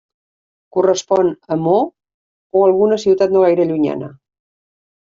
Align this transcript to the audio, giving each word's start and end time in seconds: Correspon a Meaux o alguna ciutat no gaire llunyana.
Correspon 0.77 1.29
a 1.57 1.59
Meaux 1.67 1.93
o 2.57 2.65
alguna 2.71 3.01
ciutat 3.07 3.39
no 3.39 3.47
gaire 3.49 3.71
llunyana. 3.75 4.15